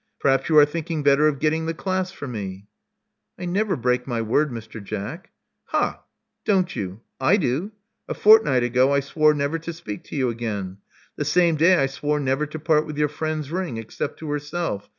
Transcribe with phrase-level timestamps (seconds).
[0.19, 2.65] Perhaps you are thinking better of getting the class for me."
[3.37, 4.83] I never break my word, Mr.
[4.83, 5.29] Jack."
[5.65, 6.01] Ha!
[6.43, 7.01] Don't you!
[7.19, 7.71] I do.
[8.09, 10.77] A fortnight ago I swore never to speak to you again.
[11.17, 14.89] The same day I swore never to part with your friend's ring except to herself.